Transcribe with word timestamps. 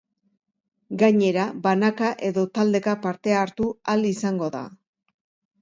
Gainera, 1.01 1.43
banaka 1.67 2.09
edo 2.29 2.45
taldeka 2.57 2.97
parte 3.07 3.37
hartu 3.43 3.71
ahal 3.95 4.11
izango 4.15 4.53
da. 4.57 4.65